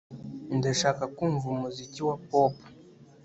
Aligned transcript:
Ndashaka 0.57 1.03
kumva 1.15 1.45
umuziki 1.55 1.99
wa 2.07 2.15
pop 2.27 2.53